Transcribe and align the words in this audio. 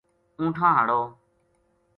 اونٹھاں 0.39 0.71
ہاڑو 0.75 1.01